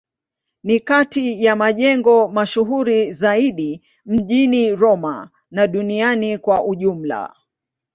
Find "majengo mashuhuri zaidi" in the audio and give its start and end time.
1.55-3.83